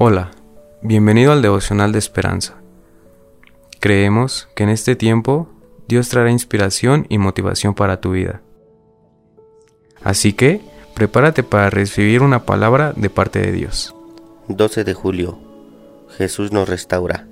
[0.00, 0.30] Hola,
[0.80, 2.54] bienvenido al devocional de esperanza.
[3.80, 5.48] Creemos que en este tiempo
[5.88, 8.40] Dios traerá inspiración y motivación para tu vida.
[10.04, 10.60] Así que,
[10.94, 13.92] prepárate para recibir una palabra de parte de Dios.
[14.46, 15.36] 12 de julio.
[16.16, 17.26] Jesús nos restaura.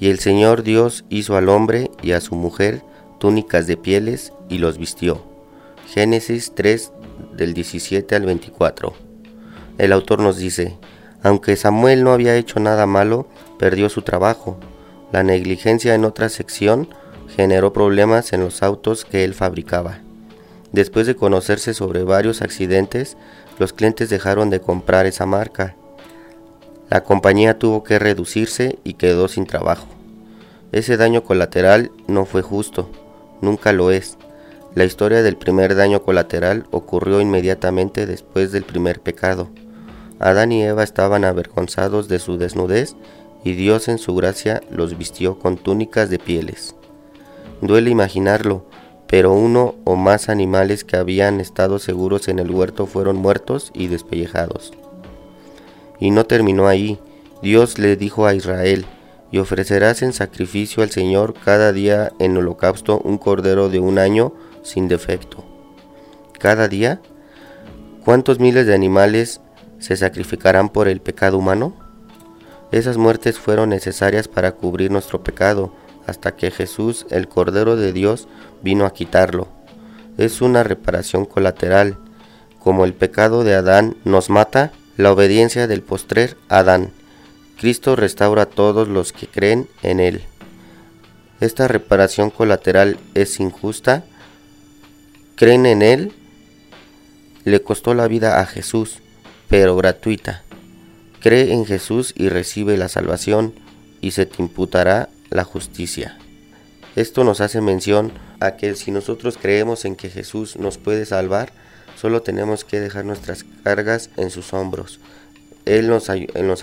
[0.00, 2.82] Y el Señor Dios hizo al hombre y a su mujer
[3.20, 5.22] túnicas de pieles y los vistió.
[5.86, 6.90] Génesis 3
[7.36, 8.92] del 17 al 24.
[9.78, 10.80] El autor nos dice,
[11.22, 13.26] aunque Samuel no había hecho nada malo,
[13.58, 14.58] perdió su trabajo.
[15.12, 16.88] La negligencia en otra sección
[17.34, 19.98] generó problemas en los autos que él fabricaba.
[20.72, 23.16] Después de conocerse sobre varios accidentes,
[23.58, 25.74] los clientes dejaron de comprar esa marca.
[26.90, 29.86] La compañía tuvo que reducirse y quedó sin trabajo.
[30.72, 32.90] Ese daño colateral no fue justo,
[33.40, 34.18] nunca lo es.
[34.74, 39.48] La historia del primer daño colateral ocurrió inmediatamente después del primer pecado.
[40.18, 42.96] Adán y Eva estaban avergonzados de su desnudez
[43.44, 46.74] y Dios en su gracia los vistió con túnicas de pieles.
[47.60, 48.64] Duele imaginarlo,
[49.06, 53.86] pero uno o más animales que habían estado seguros en el huerto fueron muertos y
[53.86, 54.72] despellejados.
[56.00, 56.98] Y no terminó ahí.
[57.42, 58.86] Dios le dijo a Israel,
[59.30, 64.32] y ofrecerás en sacrificio al Señor cada día en holocausto un cordero de un año
[64.62, 65.44] sin defecto.
[66.38, 67.00] ¿Cada día?
[68.04, 69.40] ¿Cuántos miles de animales
[69.78, 71.74] se sacrificarán por el pecado humano?
[72.72, 75.72] Esas muertes fueron necesarias para cubrir nuestro pecado,
[76.06, 78.28] hasta que Jesús, el Cordero de Dios,
[78.62, 79.48] vino a quitarlo.
[80.18, 81.98] Es una reparación colateral.
[82.58, 86.90] Como el pecado de Adán nos mata, la obediencia del postrer Adán.
[87.58, 90.22] Cristo restaura a todos los que creen en Él.
[91.40, 94.04] Esta reparación colateral es injusta.
[95.36, 96.12] Creen en Él.
[97.44, 99.00] Le costó la vida a Jesús
[99.48, 100.42] pero gratuita.
[101.20, 103.54] Cree en Jesús y recibe la salvación
[104.00, 106.18] y se te imputará la justicia.
[106.94, 111.52] Esto nos hace mención a que si nosotros creemos en que Jesús nos puede salvar,
[112.00, 115.00] solo tenemos que dejar nuestras cargas en sus hombros.
[115.64, 116.08] Él nos,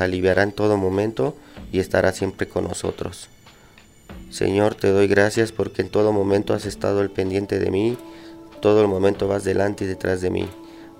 [0.01, 1.35] aliviará en todo momento
[1.71, 3.27] y estará siempre con nosotros.
[4.29, 7.97] Señor, te doy gracias porque en todo momento has estado al pendiente de mí,
[8.61, 10.47] todo el momento vas delante y detrás de mí.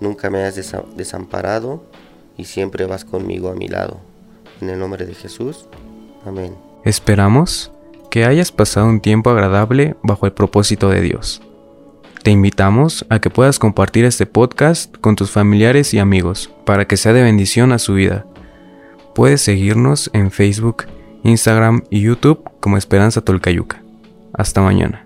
[0.04, 0.60] Nunca me has
[0.98, 1.82] desamparado
[2.36, 4.02] y siempre vas conmigo a mi lado.
[4.60, 5.70] En el nombre de Jesús.
[6.26, 6.58] Amén.
[6.84, 7.72] Esperamos
[8.12, 11.42] que hayas pasado un tiempo agradable bajo el propósito de Dios.
[12.22, 16.98] Te invitamos a que puedas compartir este podcast con tus familiares y amigos para que
[16.98, 18.26] sea de bendición a su vida.
[19.16, 20.84] Puedes seguirnos en Facebook,
[21.24, 23.82] Instagram y YouTube como Esperanza Tolcayuca.
[24.34, 25.03] Hasta mañana.